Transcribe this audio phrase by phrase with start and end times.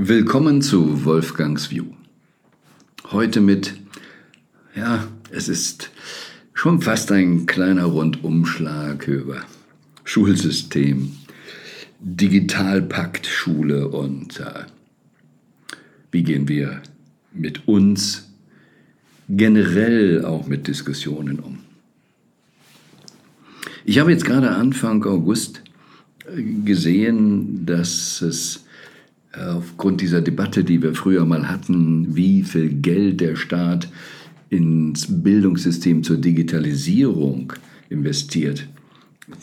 [0.00, 1.86] Willkommen zu Wolfgangs View.
[3.10, 3.74] Heute mit,
[4.76, 5.90] ja, es ist
[6.54, 9.42] schon fast ein kleiner Rundumschlag über
[10.04, 11.16] Schulsystem,
[11.98, 14.66] Digitalpakt Schule und äh,
[16.12, 16.80] wie gehen wir
[17.32, 18.30] mit uns
[19.28, 21.58] generell auch mit Diskussionen um.
[23.84, 25.60] Ich habe jetzt gerade Anfang August
[26.24, 28.64] äh, gesehen, dass es
[29.32, 33.88] aufgrund dieser Debatte, die wir früher mal hatten, wie viel Geld der Staat
[34.50, 37.52] ins Bildungssystem zur Digitalisierung
[37.90, 38.66] investiert,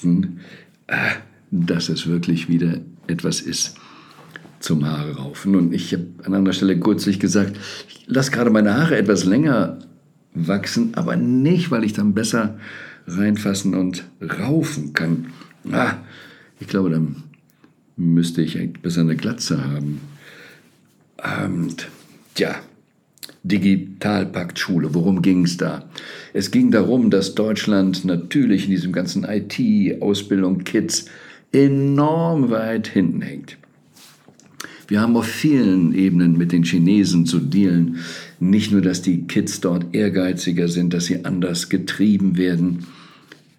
[0.02, 0.40] hm,
[0.88, 1.12] äh,
[1.52, 3.76] dass es wirklich wieder etwas ist
[4.60, 5.56] zum Haare raufen.
[5.56, 7.58] Und ich habe an anderer Stelle kürzlich gesagt,
[7.88, 9.80] ich lasse gerade meine Haare etwas länger
[10.34, 12.58] wachsen, aber nicht, weil ich dann besser
[13.08, 15.28] reinfassen und raufen kann.
[15.72, 15.94] Ah,
[16.60, 17.24] ich glaube, dann
[17.98, 20.02] müsste ich besser eine Glatze haben.
[21.18, 21.88] Und
[22.38, 22.56] ja,
[23.44, 25.88] Digitalpakt Schule, worum ging es da?
[26.34, 31.06] Es ging darum, dass Deutschland natürlich in diesem ganzen IT, Ausbildung, Kids
[31.52, 33.58] enorm weit hinten hängt.
[34.88, 37.98] Wir haben auf vielen Ebenen mit den Chinesen zu dealen.
[38.40, 42.86] Nicht nur, dass die Kids dort ehrgeiziger sind, dass sie anders getrieben werden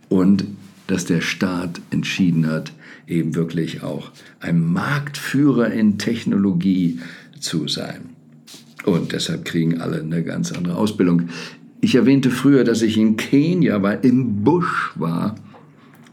[0.08, 0.44] und
[0.86, 2.72] dass der Staat entschieden hat,
[3.06, 7.00] eben wirklich auch ein Marktführer in Technologie
[7.38, 8.10] zu sein.
[8.84, 11.28] Und deshalb kriegen alle eine ganz andere Ausbildung.
[11.80, 15.34] Ich erwähnte früher, dass ich in Kenia war, im Busch war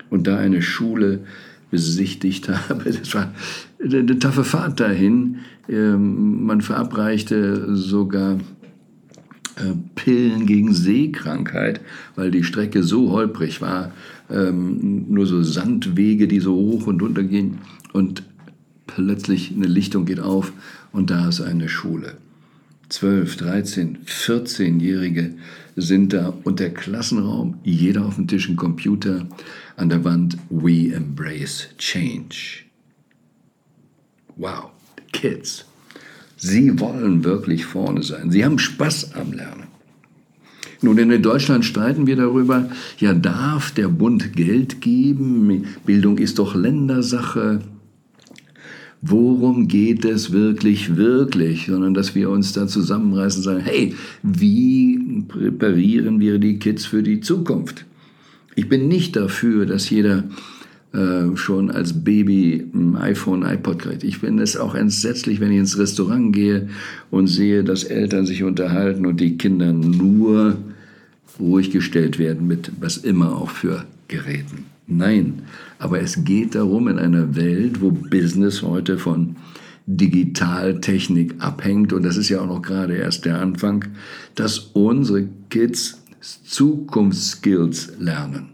[0.10, 1.22] und da eine Schule
[1.72, 2.84] besichtigt habe.
[2.86, 3.34] Das war
[3.84, 5.40] eine taffe Fahrt dahin.
[5.70, 8.38] Ähm, man verabreichte sogar
[9.96, 11.82] Pillen gegen Seekrankheit,
[12.16, 13.92] weil die Strecke so holprig war.
[14.30, 17.59] Ähm, nur so Sandwege, die so hoch und runter gehen.
[17.92, 18.24] Und
[18.88, 20.54] plötzlich eine Lichtung geht auf
[20.92, 22.18] und da ist eine Schule.
[22.90, 25.34] 12, 13, 14-Jährige
[25.76, 29.28] sind da und der Klassenraum, jeder auf dem Tisch ein Computer,
[29.78, 32.64] an der Wand We Embrace Change.
[34.35, 34.72] Wow,
[35.12, 35.66] Kids.
[36.46, 38.30] Sie wollen wirklich vorne sein.
[38.30, 39.64] Sie haben Spaß am Lernen.
[40.81, 45.64] Nun, in Deutschland streiten wir darüber, ja, darf der Bund Geld geben?
[45.86, 47.62] Bildung ist doch Ländersache.
[49.02, 51.68] Worum geht es wirklich, wirklich?
[51.68, 57.03] Sondern dass wir uns da zusammenreißen und sagen, hey, wie präparieren wir die Kids für
[57.03, 57.86] die Zukunft?
[58.56, 60.26] Ich bin nicht dafür, dass jeder
[60.94, 64.04] äh, schon als Baby ein iPhone, iPod kriegt.
[64.04, 66.70] Ich finde es auch entsetzlich, wenn ich ins Restaurant gehe
[67.09, 70.58] und sehe, dass Eltern sich unterhalten und die Kinder nur
[71.40, 74.66] ruhig gestellt werden mit was immer auch für Geräten.
[74.86, 75.44] Nein,
[75.80, 79.36] aber es geht darum, in einer Welt, wo Business heute von
[79.88, 83.86] Digitaltechnik abhängt, und das ist ja auch noch gerade erst der Anfang,
[84.36, 88.53] dass unsere Kids Zukunftsskills lernen.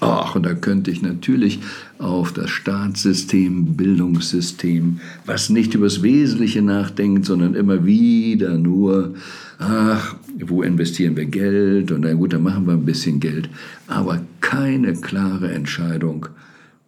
[0.00, 1.60] Ach, und da könnte ich natürlich
[1.98, 9.14] auf das Staatssystem, Bildungssystem, was nicht über das Wesentliche nachdenkt, sondern immer wieder nur,
[9.58, 11.92] ach, wo investieren wir Geld?
[11.92, 13.48] Und na gut, dann machen wir ein bisschen Geld.
[13.86, 16.26] Aber keine klare Entscheidung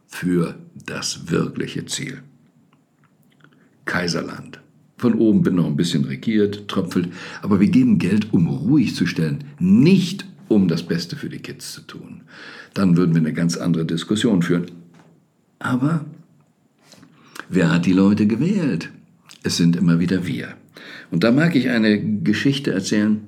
[0.06, 0.54] für
[0.84, 2.18] das wirkliche Ziel.
[3.86, 4.60] Kaiserland.
[4.98, 7.08] Von oben wird noch ein bisschen regiert, tröpfelt,
[7.40, 11.72] aber wir geben Geld, um ruhig zu stellen, nicht um das Beste für die Kids
[11.72, 12.22] zu tun.
[12.74, 14.66] Dann würden wir eine ganz andere Diskussion führen.
[15.58, 16.04] Aber
[17.48, 18.90] wer hat die Leute gewählt?
[19.42, 20.54] Es sind immer wieder wir.
[21.10, 23.20] Und da mag ich eine Geschichte erzählen,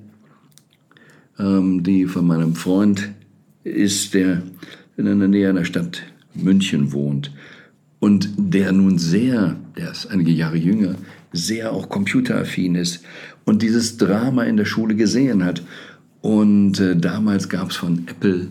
[1.39, 3.11] ähm, die von meinem Freund
[3.63, 4.43] ist, der
[4.97, 6.03] in der Nähe einer Stadt
[6.33, 7.31] München wohnt
[7.99, 10.95] und der nun sehr, der ist einige Jahre jünger,
[11.33, 13.03] sehr auch computeraffin ist
[13.45, 15.63] und dieses Drama in der Schule gesehen hat
[16.21, 18.47] und äh, damals gab es von Apple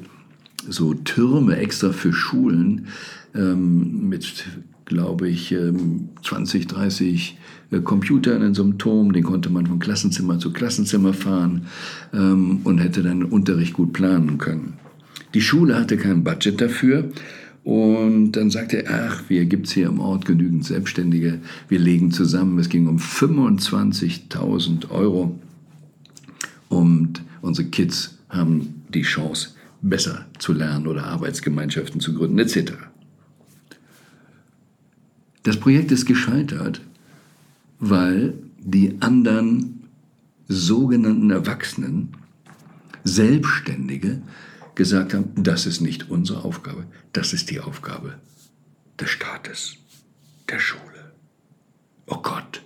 [0.68, 2.86] so Türme extra für Schulen
[3.34, 4.46] ähm, mit,
[4.84, 7.38] glaube ich, ähm, 20, 30
[7.70, 9.12] äh, Computern in so einem Turm.
[9.12, 11.66] Den konnte man von Klassenzimmer zu Klassenzimmer fahren
[12.12, 14.74] ähm, und hätte dann Unterricht gut planen können.
[15.34, 17.10] Die Schule hatte kein Budget dafür.
[17.62, 22.10] Und dann sagte er, ach, wir gibt es hier im Ort genügend Selbstständige, wir legen
[22.10, 22.58] zusammen.
[22.58, 25.38] Es ging um 25.000 Euro.
[26.70, 29.50] Und Unsere Kids haben die Chance,
[29.82, 32.72] besser zu lernen oder Arbeitsgemeinschaften zu gründen, etc.
[35.42, 36.82] Das Projekt ist gescheitert,
[37.78, 39.88] weil die anderen
[40.48, 42.16] sogenannten Erwachsenen,
[43.04, 44.20] Selbstständige,
[44.74, 48.18] gesagt haben, das ist nicht unsere Aufgabe, das ist die Aufgabe
[48.98, 49.76] des Staates,
[50.48, 51.12] der Schule.
[52.06, 52.60] Oh Gott,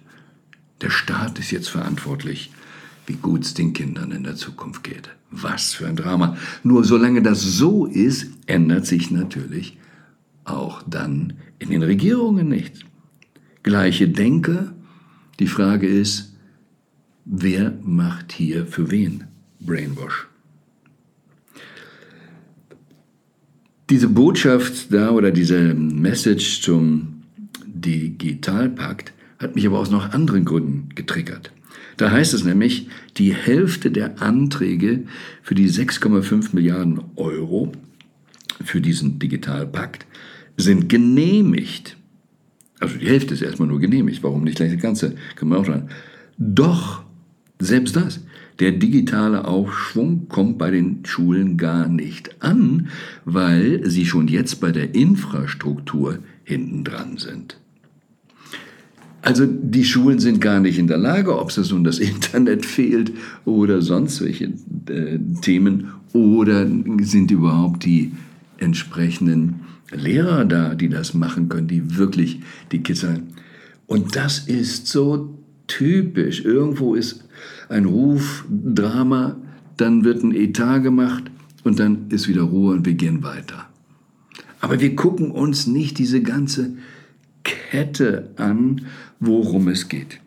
[0.95, 2.51] Staat ist jetzt verantwortlich,
[3.07, 5.11] wie gut es den Kindern in der Zukunft geht.
[5.31, 6.37] Was für ein Drama.
[6.63, 9.79] Nur solange das so ist, ändert sich natürlich
[10.45, 12.81] auch dann in den Regierungen nichts.
[13.63, 14.73] Gleiche Denke.
[15.39, 16.35] Die Frage ist,
[17.25, 19.25] wer macht hier für wen
[19.61, 20.29] Brainwash?
[23.91, 27.23] Diese Botschaft da oder diese Message zum
[27.67, 31.53] Digitalpakt hat mich aber aus noch anderen Gründen getriggert.
[31.97, 35.05] Da heißt es nämlich, die Hälfte der Anträge
[35.43, 37.73] für die 6,5 Milliarden Euro
[38.65, 40.07] für diesen Digitalpakt
[40.57, 41.97] sind genehmigt.
[42.81, 44.23] Also die Hälfte ist erstmal nur genehmigt.
[44.23, 45.15] Warum nicht gleich das Ganze?
[45.37, 45.89] Kann man auch sagen.
[46.37, 47.05] Doch,
[47.61, 48.21] selbst das,
[48.59, 52.89] der digitale Aufschwung kommt bei den Schulen gar nicht an,
[53.25, 57.59] weil sie schon jetzt bei der Infrastruktur hinten dran sind.
[59.25, 63.11] Also die Schulen sind gar nicht in der Lage, ob es nun das Internet fehlt
[63.47, 64.53] oder sonst welche
[64.91, 66.69] äh, Themen, oder
[67.01, 68.13] sind überhaupt die
[68.59, 69.61] entsprechenden
[69.91, 72.41] Lehrer da, die das machen können, die wirklich
[72.71, 73.29] die Kids sein.
[73.87, 75.39] Und das ist so
[75.69, 76.45] typisch.
[76.45, 77.25] Irgendwo ist
[77.71, 79.37] ein Ruf, Drama,
[79.79, 81.25] dann wird ein Etat gemacht
[81.65, 83.69] und dann ist wieder Ruhe und wir gehen weiter.
[84.61, 86.75] Aber wir gucken uns nicht diese ganze
[87.43, 88.83] Kette an,
[89.21, 90.21] worum es geht.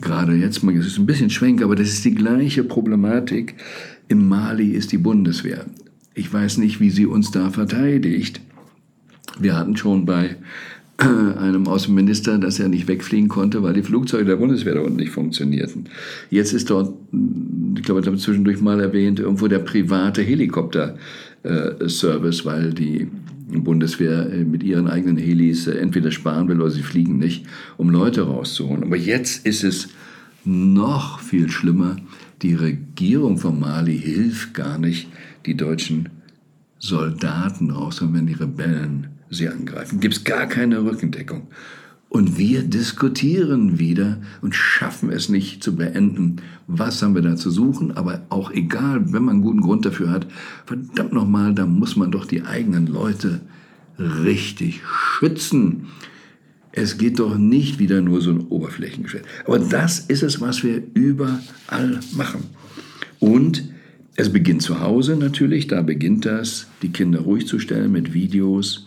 [0.00, 3.54] Gerade jetzt, es ist ein bisschen schwenk, aber das ist die gleiche Problematik.
[4.08, 5.64] In Mali ist die Bundeswehr.
[6.14, 8.40] Ich weiß nicht, wie sie uns da verteidigt.
[9.40, 10.36] Wir hatten schon bei
[10.98, 14.96] äh, einem Außenminister, dass er nicht wegfliegen konnte, weil die Flugzeuge der Bundeswehr da unten
[14.96, 15.88] nicht funktionierten.
[16.30, 16.94] Jetzt ist dort,
[17.76, 23.08] ich glaube, ich habe zwischendurch mal erwähnt, irgendwo der private Helikopter-Service, weil die
[23.62, 27.46] Bundeswehr äh, mit ihren eigenen Helis äh, entweder sparen will oder sie fliegen nicht,
[27.76, 28.82] um Leute rauszuholen.
[28.82, 29.88] Aber jetzt ist es
[30.44, 31.96] noch viel schlimmer.
[32.42, 35.08] Die Regierung von Mali hilft gar nicht,
[35.46, 36.08] die deutschen
[36.78, 40.00] Soldaten rauszuholen, wenn die Rebellen sie angreifen.
[40.00, 41.48] Gibt es gar keine Rückendeckung.
[42.14, 46.36] Und wir diskutieren wieder und schaffen es nicht zu beenden.
[46.68, 47.96] Was haben wir da zu suchen?
[47.96, 50.28] Aber auch egal, wenn man einen guten Grund dafür hat,
[50.64, 53.40] verdammt nochmal, da muss man doch die eigenen Leute
[53.98, 55.86] richtig schützen.
[56.70, 59.24] Es geht doch nicht wieder nur so ein Oberflächengeschäft.
[59.44, 62.44] Aber das ist es, was wir überall machen.
[63.18, 63.70] Und
[64.14, 68.86] es beginnt zu Hause natürlich, da beginnt das, die Kinder ruhig zu stellen mit Videos,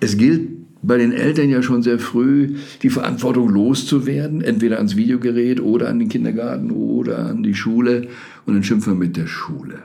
[0.00, 5.60] es gilt bei den Eltern ja schon sehr früh, die Verantwortung loszuwerden, entweder ans Videogerät
[5.60, 8.08] oder an den Kindergarten oder an die Schule.
[8.44, 9.82] Und dann schimpfen wir mit der Schule.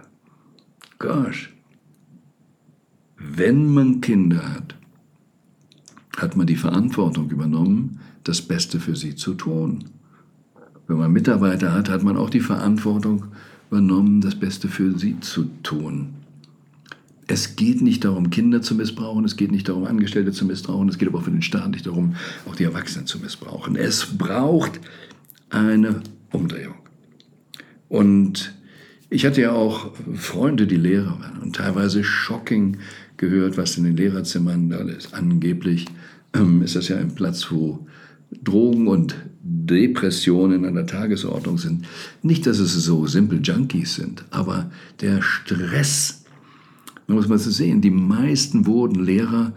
[0.98, 1.54] Gosh.
[3.18, 4.76] Wenn man Kinder hat,
[6.18, 9.86] hat man die Verantwortung übernommen, das Beste für sie zu tun.
[10.88, 13.26] Wenn man Mitarbeiter hat, hat man auch die Verantwortung
[13.70, 16.17] übernommen, das Beste für sie zu tun.
[17.28, 20.98] Es geht nicht darum, Kinder zu missbrauchen, es geht nicht darum, Angestellte zu missbrauchen, es
[20.98, 22.16] geht aber auch für den Staat nicht darum,
[22.48, 23.76] auch die Erwachsenen zu missbrauchen.
[23.76, 24.80] Es braucht
[25.50, 26.02] eine
[26.32, 26.76] Umdrehung.
[27.90, 28.54] Und
[29.10, 32.78] ich hatte ja auch Freunde, die Lehrer waren und teilweise shocking
[33.18, 35.14] gehört, was in den Lehrerzimmern da ist.
[35.14, 35.86] Angeblich
[36.34, 37.88] ähm, ist das ja ein Platz, wo
[38.44, 41.86] Drogen und Depressionen an der Tagesordnung sind.
[42.22, 44.69] Nicht, dass es so simple Junkies sind, aber
[45.02, 46.17] der Stress,
[47.07, 49.54] man muss mal so sehen, die meisten wurden Lehrer,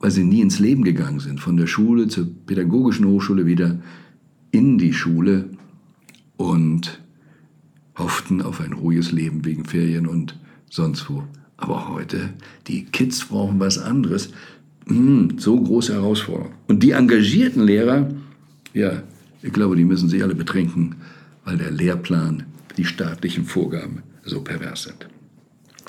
[0.00, 3.78] weil sie nie ins Leben gegangen sind, von der Schule zur pädagogischen Hochschule wieder
[4.50, 5.50] in die Schule
[6.38, 7.00] und
[7.96, 10.38] hofften auf ein ruhiges Leben wegen Ferien und
[10.70, 11.22] sonst wo.
[11.58, 12.30] Aber heute,
[12.66, 14.30] die Kids brauchen was anderes.
[14.86, 16.52] Hm, so große Herausforderung.
[16.66, 18.08] Und die engagierten Lehrer,
[18.72, 19.02] ja,
[19.42, 20.96] ich glaube, die müssen sich alle betrinken,
[21.44, 22.44] weil der Lehrplan,
[22.78, 25.06] die staatlichen Vorgaben so pervers sind.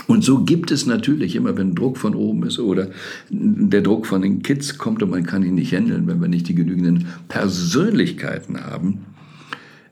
[0.07, 2.89] Und so gibt es natürlich immer, wenn Druck von oben ist oder
[3.29, 6.47] der Druck von den Kids kommt und man kann ihn nicht handeln, wenn wir nicht
[6.47, 9.05] die genügenden Persönlichkeiten haben,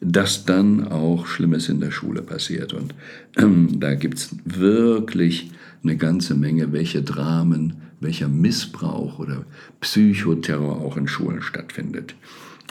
[0.02, 2.74] dass dann auch Schlimmes in der Schule passiert.
[2.74, 2.96] Und
[3.38, 5.52] ähm, da es wirklich
[5.84, 9.46] eine ganze Menge, welche Dramen, welcher Missbrauch oder
[9.82, 12.16] Psychoterror auch in Schulen stattfindet.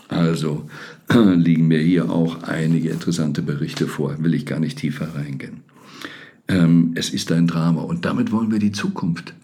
[0.08, 0.68] Also
[1.10, 5.60] äh, liegen mir hier auch einige interessante Berichte vor, will ich gar nicht tiefer reingehen.
[6.48, 9.34] Ähm, es ist ein Drama und damit wollen wir die Zukunft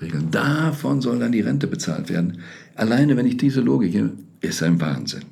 [0.00, 0.30] regeln.
[0.30, 2.38] Davon soll dann die Rente bezahlt werden.
[2.74, 3.98] Alleine, wenn ich diese Logik,
[4.40, 5.24] ist ein Wahnsinn.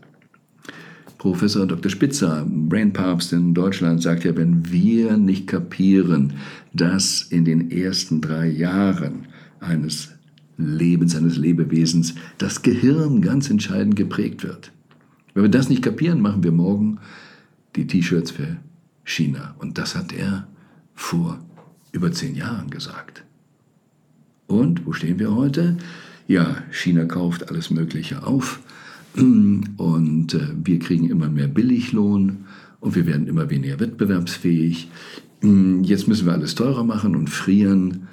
[1.18, 1.90] Professor Dr.
[1.90, 6.35] Spitzer, Brainpapst in Deutschland, sagt ja, wenn wir nicht kapieren,
[6.73, 9.26] dass in den ersten drei Jahren
[9.58, 10.11] eines
[10.56, 14.73] Lebens, eines Lebewesens, das Gehirn ganz entscheidend geprägt wird.
[15.35, 16.99] Wenn wir das nicht kapieren, machen wir morgen
[17.75, 18.56] die T-Shirts für
[19.04, 19.56] China.
[19.58, 20.47] Und das hat er
[20.98, 21.38] vor
[21.92, 23.24] über zehn Jahren gesagt.
[24.46, 25.76] Und wo stehen wir heute?
[26.26, 28.60] Ja, China kauft alles Mögliche auf
[29.16, 32.44] und äh, wir kriegen immer mehr Billiglohn
[32.80, 34.90] und wir werden immer weniger wettbewerbsfähig.
[35.82, 38.08] Jetzt müssen wir alles teurer machen und frieren,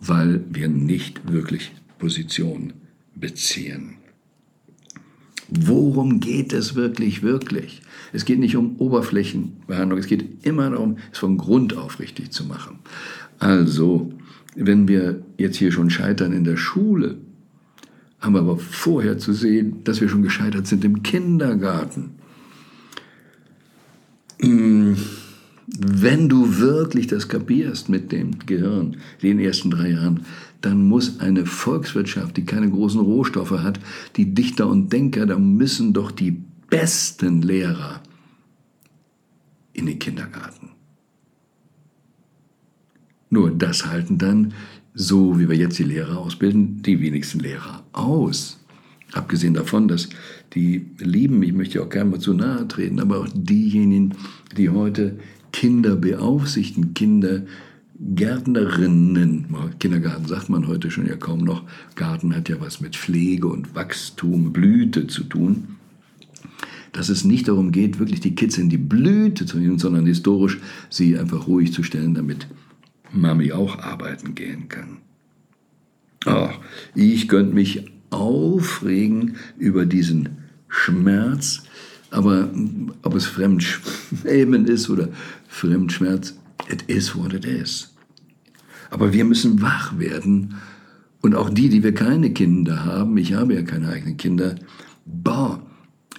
[0.00, 2.72] weil wir nicht wirklich Position
[3.14, 3.94] beziehen.
[5.48, 7.80] Worum geht es wirklich, wirklich?
[8.12, 12.44] Es geht nicht um Oberflächenbehandlung, es geht immer darum, es von Grund auf richtig zu
[12.44, 12.78] machen.
[13.38, 14.12] Also,
[14.54, 17.16] wenn wir jetzt hier schon scheitern in der Schule,
[18.20, 22.10] haben wir aber vorher zu sehen, dass wir schon gescheitert sind im Kindergarten.
[24.40, 24.96] Hm,
[25.76, 30.24] wenn du wirklich das kapierst mit dem Gehirn, den ersten drei Jahren,
[30.60, 33.78] dann muss eine Volkswirtschaft, die keine großen Rohstoffe hat,
[34.16, 38.02] die Dichter und Denker, da müssen doch die besten Lehrer
[39.72, 40.70] in den Kindergarten.
[43.30, 44.54] Nur das halten dann,
[44.94, 48.58] so wie wir jetzt die Lehrer ausbilden, die wenigsten Lehrer aus.
[49.12, 50.08] Abgesehen davon, dass
[50.54, 54.14] die Lieben, ich möchte auch gerne mal zu nahe treten, aber auch diejenigen,
[54.56, 55.18] die heute
[55.52, 57.42] Kinder beaufsichtigen, Kinder
[58.00, 59.46] Gärtnerinnen,
[59.80, 61.64] Kindergarten sagt man heute schon ja kaum noch,
[61.96, 65.76] Garten hat ja was mit Pflege und Wachstum, Blüte zu tun,
[66.92, 70.60] dass es nicht darum geht, wirklich die Kids in die Blüte zu nehmen, sondern historisch
[70.90, 72.46] sie einfach ruhig zu stellen, damit
[73.10, 74.98] Mami auch arbeiten gehen kann.
[76.24, 76.58] Ach,
[76.94, 80.28] ich könnte mich aufregen über diesen
[80.68, 81.62] Schmerz,
[82.10, 82.48] aber
[83.02, 85.08] ob es Fremdschämen ist oder
[85.48, 86.34] Fremdschmerz,
[86.70, 87.94] it is what it is.
[88.90, 90.54] Aber wir müssen wach werden
[91.20, 94.54] und auch die, die wir keine Kinder haben, ich habe ja keine eigenen Kinder,
[95.04, 95.60] boah,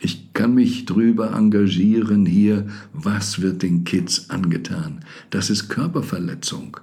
[0.01, 5.03] ich kann mich drüber engagieren hier, was wird den Kids angetan.
[5.29, 6.77] Das ist Körperverletzung,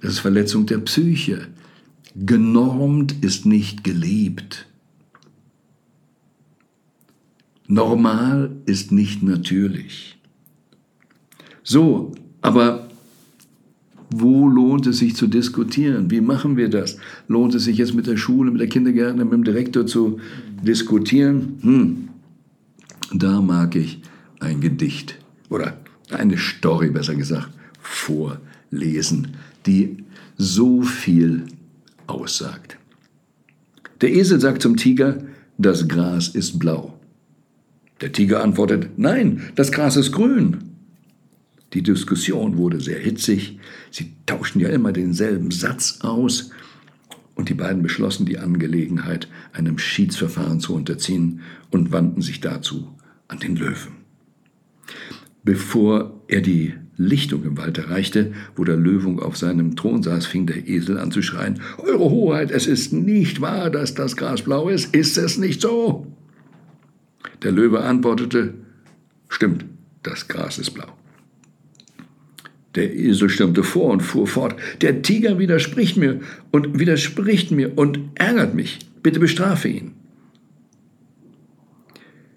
[0.00, 1.48] das ist Verletzung der Psyche.
[2.14, 4.66] Genormt ist nicht geliebt.
[7.72, 10.18] Normal ist nicht natürlich.
[11.62, 12.12] So,
[12.42, 12.86] aber
[14.10, 16.10] wo lohnt es sich zu diskutieren?
[16.10, 16.98] Wie machen wir das?
[17.28, 20.20] Lohnt es sich jetzt mit der Schule, mit der Kindergärtnerin, mit dem Direktor zu
[20.62, 21.58] diskutieren?
[21.62, 22.08] Hm.
[23.14, 24.02] Da mag ich
[24.40, 25.16] ein Gedicht
[25.48, 25.78] oder
[26.10, 27.48] eine Story, besser gesagt,
[27.80, 29.28] vorlesen,
[29.64, 29.96] die
[30.36, 31.44] so viel
[32.06, 32.76] aussagt.
[34.02, 35.24] Der Esel sagt zum Tiger,
[35.56, 36.91] das Gras ist blau.
[38.02, 40.58] Der Tiger antwortet, nein, das Gras ist grün.
[41.72, 43.58] Die Diskussion wurde sehr hitzig,
[43.90, 46.50] sie tauschten ja immer denselben Satz aus,
[47.34, 51.40] und die beiden beschlossen, die Angelegenheit einem Schiedsverfahren zu unterziehen
[51.70, 52.92] und wandten sich dazu
[53.26, 54.02] an den Löwen.
[55.42, 60.46] Bevor er die Lichtung im Wald erreichte, wo der Löwung auf seinem Thron saß, fing
[60.46, 64.68] der Esel an zu schreien, Eure Hoheit, es ist nicht wahr, dass das Gras blau
[64.68, 66.11] ist, ist es nicht so?
[67.42, 68.54] Der Löwe antwortete,
[69.28, 69.64] stimmt,
[70.02, 70.96] das Gras ist blau.
[72.74, 74.56] Der Esel stürmte vor und fuhr fort.
[74.80, 78.78] Der Tiger widerspricht mir und widerspricht mir und ärgert mich.
[79.02, 79.92] Bitte bestrafe ihn.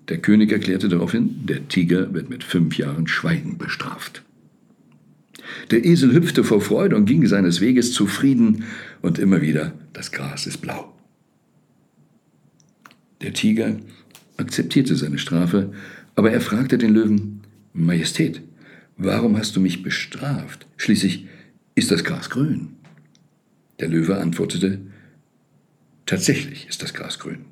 [0.09, 4.23] Der König erklärte daraufhin, der Tiger wird mit fünf Jahren Schweigen bestraft.
[5.71, 8.65] Der Esel hüpfte vor Freude und ging seines Weges zufrieden
[9.01, 10.93] und immer wieder, das Gras ist blau.
[13.21, 13.77] Der Tiger
[14.37, 15.71] akzeptierte seine Strafe,
[16.15, 17.41] aber er fragte den Löwen,
[17.73, 18.41] Majestät,
[18.97, 20.65] warum hast du mich bestraft?
[20.77, 21.27] Schließlich
[21.75, 22.69] ist das Gras grün.
[23.79, 24.79] Der Löwe antwortete,
[26.05, 27.45] tatsächlich ist das Gras grün.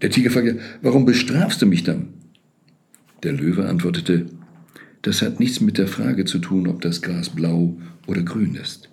[0.00, 2.08] Der Tiger fragte, warum bestrafst du mich dann?
[3.22, 4.26] Der Löwe antwortete,
[5.02, 8.88] das hat nichts mit der Frage zu tun, ob das Gras blau oder grün ist.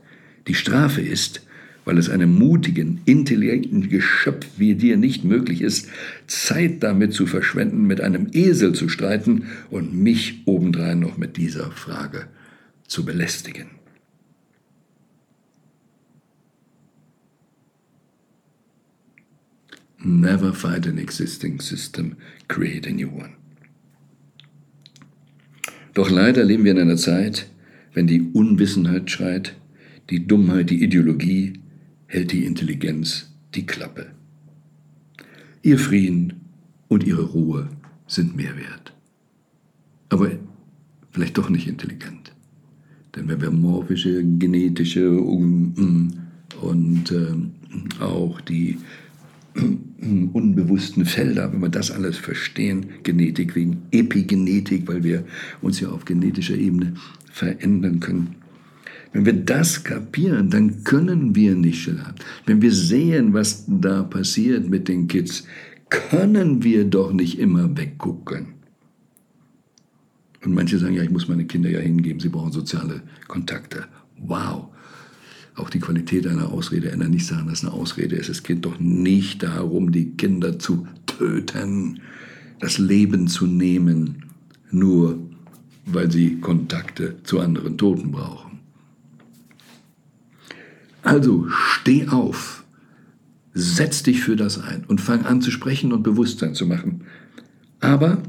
[0.48, 1.42] Die Strafe ist,
[1.86, 5.90] weil es einem mutigen, intelligenten Geschöpf wie dir nicht möglich ist,
[6.28, 11.72] Zeit damit zu verschwenden, mit einem Esel zu streiten und mich obendrein noch mit dieser
[11.72, 12.28] Frage
[12.88, 13.68] zu belästigen.
[20.02, 22.16] Never fight an existing system,
[22.48, 23.32] create a new one.
[25.94, 27.48] Doch leider leben wir in einer Zeit,
[27.94, 29.56] wenn die Unwissenheit schreit,
[30.10, 31.54] die Dummheit die Ideologie,
[32.10, 34.08] hält die Intelligenz die Klappe.
[35.62, 36.42] Ihr Frieden
[36.88, 37.70] und ihre Ruhe
[38.08, 38.94] sind mehr wert.
[40.10, 40.32] Aber
[41.12, 42.34] vielleicht doch nicht intelligent.
[43.16, 46.12] Denn wenn wir morphische, genetische und,
[46.62, 48.78] und äh, auch die
[50.34, 55.26] unbewussten Felder, wenn wir das alles verstehen, Genetik wegen Epigenetik, weil wir
[55.62, 56.94] uns ja auf genetischer Ebene
[57.32, 58.36] verändern können.
[59.12, 62.16] Wenn wir das kapieren, dann können wir nicht schlafen.
[62.46, 65.46] Wenn wir sehen, was da passiert mit den Kids,
[65.90, 68.60] können wir doch nicht immer weggucken.
[70.44, 73.86] Und manche sagen, ja, ich muss meine Kinder ja hingeben, sie brauchen soziale Kontakte.
[74.20, 74.68] Wow.
[75.56, 78.30] Auch die Qualität einer Ausrede ändert nicht daran, dass eine Ausrede ist.
[78.30, 82.00] Es geht doch nicht darum, die Kinder zu töten,
[82.60, 84.26] das Leben zu nehmen,
[84.72, 85.20] nur
[85.86, 88.49] weil sie Kontakte zu anderen Toten brauchen.
[91.02, 92.64] Also steh auf,
[93.54, 97.02] setz dich für das ein und fang an zu sprechen und Bewusstsein zu machen.
[97.80, 98.22] Aber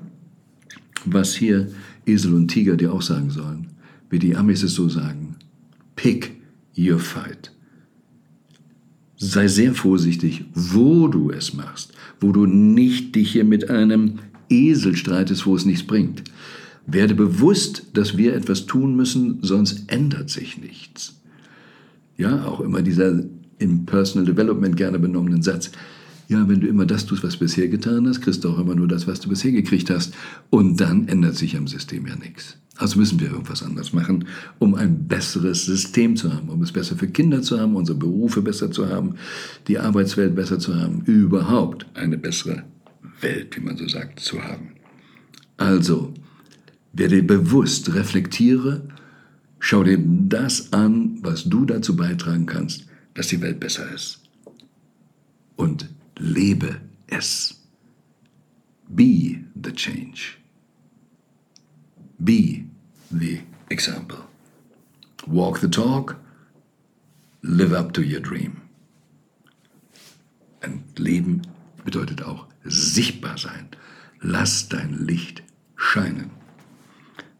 [1.04, 1.68] was hier
[2.06, 3.68] Esel und Tiger dir auch sagen sollen,
[4.08, 5.36] wie die Amis es so sagen,
[5.96, 6.32] pick
[6.76, 7.52] your fight.
[9.16, 14.96] Sei sehr vorsichtig, wo du es machst, wo du nicht dich hier mit einem Esel
[14.96, 16.24] streitest, wo es nichts bringt.
[16.86, 21.19] Werde bewusst, dass wir etwas tun müssen, sonst ändert sich nichts.
[22.20, 23.24] Ja, auch immer dieser
[23.58, 25.70] im Personal Development gerne benommenen Satz.
[26.28, 28.74] Ja, wenn du immer das tust, was du bisher getan hast, kriegst du auch immer
[28.74, 30.12] nur das, was du bisher gekriegt hast.
[30.50, 32.58] Und dann ändert sich am System ja nichts.
[32.76, 34.26] Also müssen wir irgendwas anders machen,
[34.58, 38.42] um ein besseres System zu haben, um es besser für Kinder zu haben, unsere Berufe
[38.42, 39.14] besser zu haben,
[39.66, 42.64] die Arbeitswelt besser zu haben, überhaupt eine bessere
[43.22, 44.72] Welt, wie man so sagt, zu haben.
[45.56, 46.12] Also,
[46.92, 48.82] werde bewusst, reflektiere,
[49.60, 54.20] schau dir das an, was du dazu beitragen kannst, dass die Welt besser ist.
[55.56, 57.60] Und lebe es.
[58.88, 60.38] Be the change.
[62.18, 62.64] Be
[63.10, 64.18] the example.
[65.26, 66.16] Walk the talk,
[67.42, 68.62] live up to your dream.
[70.62, 71.42] Und Leben
[71.84, 73.68] bedeutet auch sichtbar sein.
[74.20, 75.42] Lass dein Licht
[75.76, 76.39] scheinen.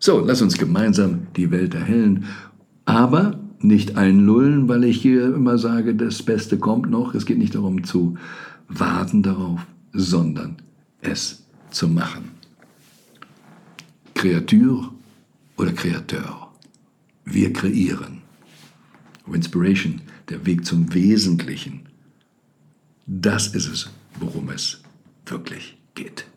[0.02, 2.24] So, lass uns gemeinsam die Welt erhellen,
[2.86, 7.14] aber nicht einlullen, weil ich hier immer sage, das Beste kommt noch.
[7.14, 8.16] Es geht nicht darum zu
[8.66, 10.56] warten darauf, sondern
[11.02, 12.30] es zu machen.
[14.14, 14.90] Kreatur
[15.58, 16.48] oder Kreateur.
[17.26, 18.22] Wir kreieren.
[19.32, 21.82] Inspiration, der Weg zum Wesentlichen.
[23.06, 24.80] Das ist es, worum es
[25.26, 26.29] wirklich geht.